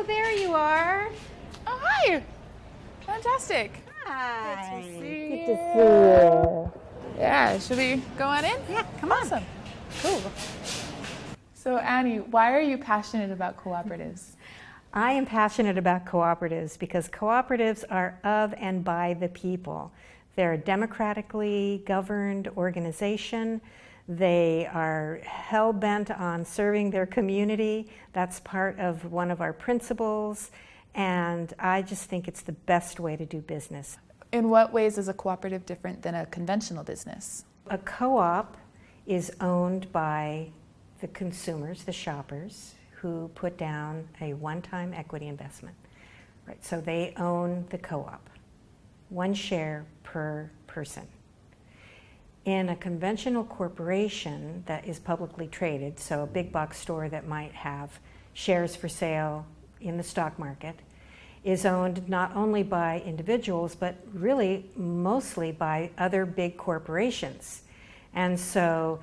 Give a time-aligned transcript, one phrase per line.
[0.00, 1.10] Oh, there you are.
[1.66, 2.22] Oh, hi.
[3.04, 3.82] Fantastic.
[4.06, 4.80] Hi.
[4.80, 5.46] Good to see Good you.
[5.46, 6.72] to see you.
[7.18, 8.56] Yeah, should we go on in?
[8.70, 9.18] Yeah, come on.
[9.18, 9.44] Awesome.
[10.00, 10.22] Cool.
[11.52, 14.36] So, Annie, why are you passionate about cooperatives?
[14.94, 19.92] I am passionate about cooperatives because cooperatives are of and by the people.
[20.34, 23.60] They're a democratically governed organization.
[24.08, 27.90] They are hell bent on serving their community.
[28.12, 30.50] That's part of one of our principles.
[30.94, 33.98] And I just think it's the best way to do business.
[34.32, 37.44] In what ways is a cooperative different than a conventional business?
[37.68, 38.56] A co op
[39.06, 40.50] is owned by
[41.00, 45.76] the consumers, the shoppers, who put down a one time equity investment.
[46.46, 48.28] Right, so they own the co op,
[49.08, 51.06] one share per person.
[52.46, 57.52] In a conventional corporation that is publicly traded, so a big box store that might
[57.52, 58.00] have
[58.32, 59.44] shares for sale
[59.80, 60.76] in the stock market,
[61.44, 67.62] is owned not only by individuals, but really mostly by other big corporations.
[68.14, 69.00] And so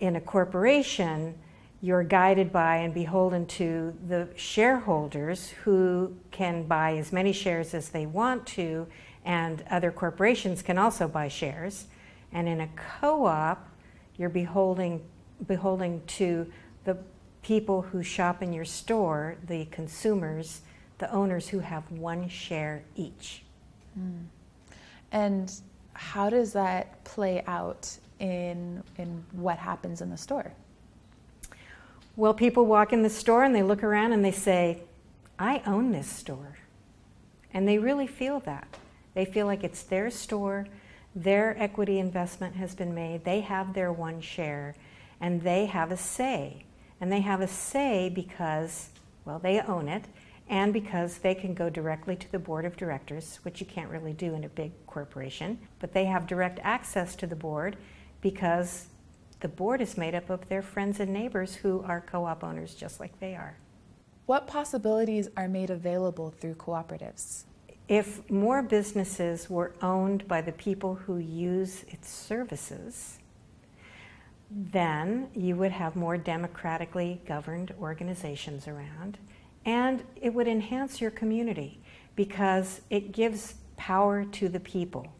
[0.00, 1.38] in a corporation,
[1.80, 7.90] you're guided by and beholden to the shareholders who can buy as many shares as
[7.90, 8.86] they want to,
[9.24, 11.86] and other corporations can also buy shares.
[12.32, 13.68] And in a co op,
[14.16, 15.02] you're beholding,
[15.46, 16.50] beholding to
[16.84, 16.96] the
[17.42, 20.60] people who shop in your store, the consumers,
[20.98, 23.42] the owners who have one share each.
[23.94, 24.24] Hmm.
[25.12, 25.52] And
[25.94, 30.52] how does that play out in, in what happens in the store?
[32.16, 34.82] Well, people walk in the store and they look around and they say,
[35.38, 36.58] I own this store.
[37.52, 38.76] And they really feel that.
[39.14, 40.66] They feel like it's their store,
[41.14, 44.74] their equity investment has been made, they have their one share,
[45.20, 46.64] and they have a say.
[47.00, 48.90] And they have a say because,
[49.24, 50.04] well, they own it,
[50.48, 54.12] and because they can go directly to the board of directors, which you can't really
[54.12, 57.76] do in a big corporation, but they have direct access to the board
[58.20, 58.88] because
[59.40, 62.74] the board is made up of their friends and neighbors who are co op owners
[62.74, 63.56] just like they are.
[64.26, 67.44] What possibilities are made available through cooperatives?
[67.90, 73.18] If more businesses were owned by the people who use its services,
[74.48, 79.18] then you would have more democratically governed organizations around,
[79.64, 81.80] and it would enhance your community
[82.14, 85.12] because it gives power to the people.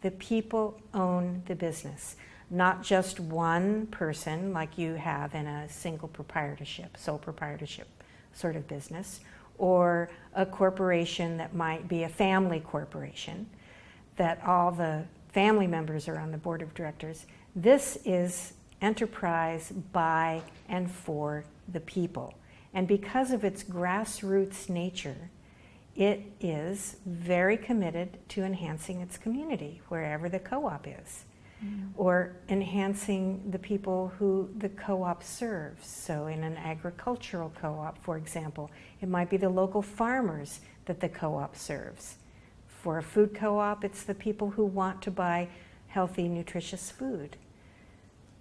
[0.00, 2.16] The people own the business,
[2.50, 7.86] not just one person like you have in a single proprietorship, sole proprietorship
[8.32, 9.20] sort of business,
[9.58, 13.48] or a corporation that might be a family corporation,
[14.16, 17.26] that all the family members are on the board of directors.
[17.54, 22.34] This is enterprise by and for the people.
[22.74, 25.30] And because of its grassroots nature,
[25.94, 31.24] it is very committed to enhancing its community wherever the co op is,
[31.96, 35.86] or enhancing the people who the co op serves.
[35.86, 41.00] So, in an agricultural co op, for example, it might be the local farmers that
[41.00, 42.16] the co op serves.
[42.82, 45.48] For a food co op, it's the people who want to buy
[45.88, 47.36] healthy, nutritious food.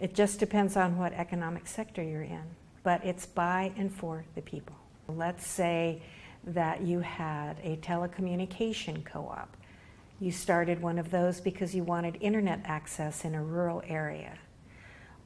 [0.00, 2.44] It just depends on what economic sector you're in,
[2.82, 4.76] but it's by and for the people.
[5.08, 6.02] Let's say
[6.44, 9.56] that you had a telecommunication co op.
[10.20, 14.38] You started one of those because you wanted internet access in a rural area.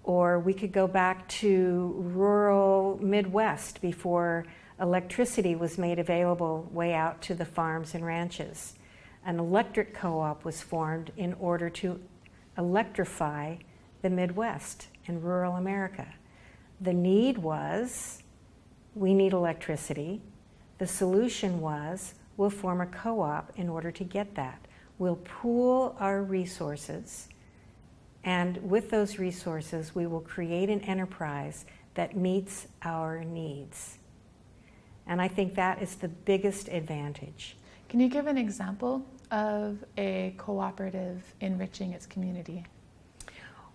[0.05, 4.45] Or we could go back to rural Midwest before
[4.81, 8.75] electricity was made available way out to the farms and ranches.
[9.25, 12.01] An electric co op was formed in order to
[12.59, 13.57] electrify
[14.03, 16.07] the Midwest and rural America.
[16.81, 18.23] The need was
[18.95, 20.21] we need electricity.
[20.79, 24.62] The solution was we'll form a co op in order to get that.
[25.03, 27.27] We'll pool our resources,
[28.23, 31.65] and with those resources, we will create an enterprise
[31.95, 33.99] that meets our needs.
[35.09, 37.57] And I think that is the biggest advantage.
[37.89, 42.65] Can you give an example of a cooperative enriching its community?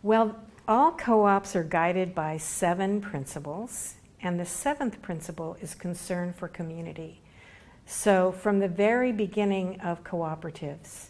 [0.04, 0.34] Well,
[0.66, 6.48] all co ops are guided by seven principles, and the seventh principle is concern for
[6.48, 7.20] community.
[7.86, 11.08] So, from the very beginning of cooperatives,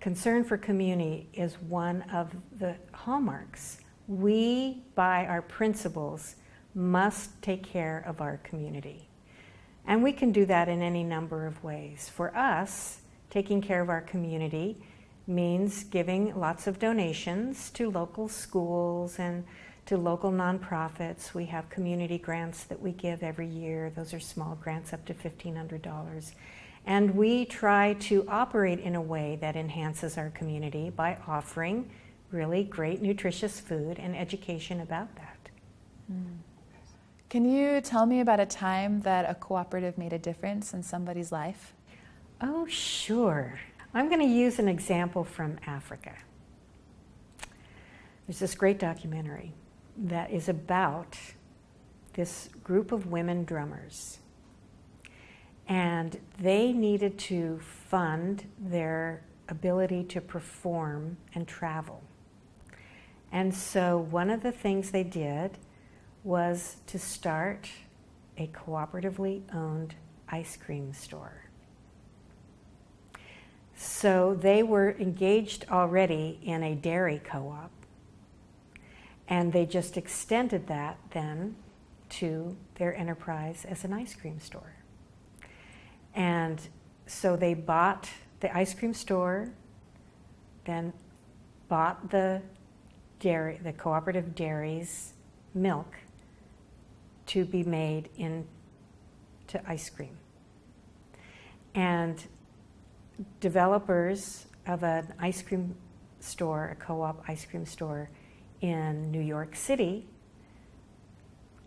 [0.00, 3.78] concern for community is one of the hallmarks.
[4.06, 6.36] We, by our principles,
[6.74, 9.08] must take care of our community.
[9.86, 12.10] And we can do that in any number of ways.
[12.14, 13.00] For us,
[13.30, 14.76] taking care of our community
[15.26, 19.44] means giving lots of donations to local schools and
[19.86, 21.32] to local nonprofits.
[21.34, 23.90] We have community grants that we give every year.
[23.94, 26.32] Those are small grants up to $1,500.
[26.88, 31.90] And we try to operate in a way that enhances our community by offering
[32.30, 35.50] really great, nutritious food and education about that.
[36.10, 36.38] Mm.
[37.28, 41.30] Can you tell me about a time that a cooperative made a difference in somebody's
[41.30, 41.74] life?
[42.40, 43.60] Oh, sure.
[43.92, 46.14] I'm going to use an example from Africa.
[48.26, 49.52] There's this great documentary
[49.98, 51.18] that is about
[52.14, 54.20] this group of women drummers.
[55.68, 62.02] And they needed to fund their ability to perform and travel.
[63.30, 65.58] And so one of the things they did
[66.24, 67.68] was to start
[68.38, 69.94] a cooperatively owned
[70.28, 71.44] ice cream store.
[73.76, 77.70] So they were engaged already in a dairy co op
[79.28, 81.54] and they just extended that then
[82.08, 84.77] to their enterprise as an ice cream store.
[86.18, 86.60] And
[87.06, 88.10] so they bought
[88.40, 89.48] the ice cream store,
[90.64, 90.92] then
[91.68, 92.42] bought the
[93.20, 95.12] dairy, the cooperative dairies
[95.54, 95.94] milk
[97.26, 98.48] to be made into
[99.64, 100.18] ice cream.
[101.76, 102.20] And
[103.38, 105.76] developers of an ice cream
[106.18, 108.10] store, a co-op ice cream store,
[108.60, 110.08] in New York City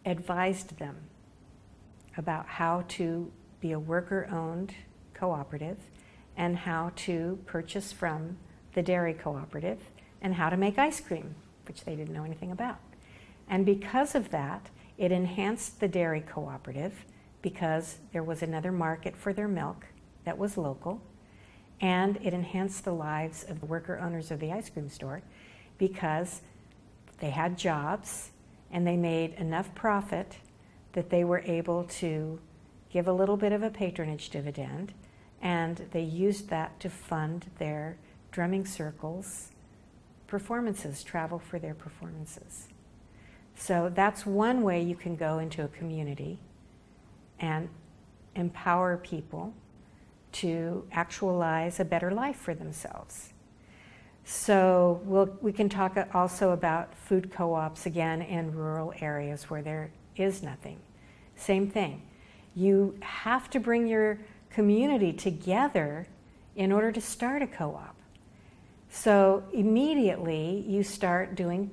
[0.05, 0.97] advised them
[2.17, 3.31] about how to
[3.61, 4.73] be a worker owned
[5.13, 5.77] cooperative
[6.35, 8.37] and how to purchase from
[8.73, 9.79] the dairy cooperative
[10.21, 11.35] and how to make ice cream,
[11.67, 12.79] which they didn't know anything about.
[13.47, 17.05] And because of that, it enhanced the dairy cooperative
[17.41, 19.85] because there was another market for their milk
[20.25, 21.01] that was local,
[21.79, 25.23] and it enhanced the lives of the worker owners of the ice cream store
[25.77, 26.41] because
[27.19, 28.29] they had jobs
[28.71, 30.37] and they made enough profit
[30.93, 32.39] that they were able to
[32.91, 34.93] give a little bit of a patronage dividend
[35.41, 37.97] and they used that to fund their
[38.31, 39.51] drumming circles
[40.31, 42.69] performances, travel for their performances.
[43.53, 46.39] So that's one way you can go into a community
[47.39, 47.67] and
[48.35, 49.53] empower people
[50.31, 53.33] to actualize a better life for themselves.
[54.23, 59.91] So we'll, we can talk also about food co-ops again in rural areas where there
[60.15, 60.79] is nothing.
[61.35, 62.03] Same thing.
[62.55, 64.19] You have to bring your
[64.49, 66.07] community together
[66.55, 67.95] in order to start a co-op.
[68.89, 71.71] So immediately you start doing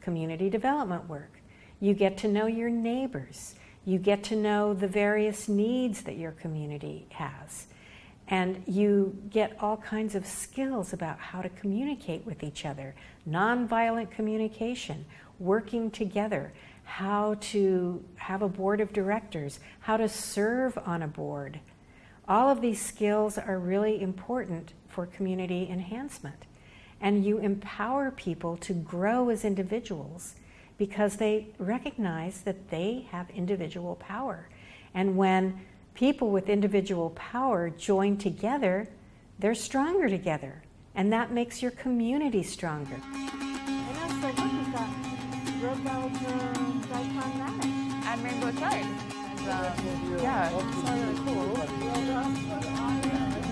[0.00, 1.40] community development work.
[1.80, 3.54] You get to know your neighbors.
[3.84, 7.66] You get to know the various needs that your community has.
[8.28, 12.94] And you get all kinds of skills about how to communicate with each other,
[13.28, 15.06] nonviolent communication,
[15.38, 16.52] working together,
[16.88, 21.60] how to have a board of directors, how to serve on a board.
[22.26, 26.46] All of these skills are really important for community enhancement.
[26.98, 30.34] And you empower people to grow as individuals
[30.78, 34.48] because they recognize that they have individual power.
[34.94, 35.60] And when
[35.94, 38.88] people with individual power join together,
[39.38, 40.62] they're stronger together.
[40.94, 42.98] And that makes your community stronger.
[49.48, 51.58] Um, yeah, it's all really cool.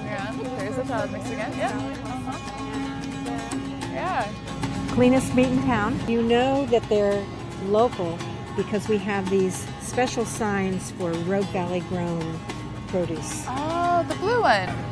[0.04, 1.52] Yeah, there's a child mix again.
[1.56, 1.72] Yeah.
[3.92, 4.32] Yeah.
[4.90, 5.98] Cleanest meat in town.
[6.08, 7.24] You know that they're
[7.64, 8.18] local
[8.56, 12.38] because we have these special signs for Rogue Valley grown
[12.88, 13.44] produce.
[13.48, 14.85] Oh, the blue one.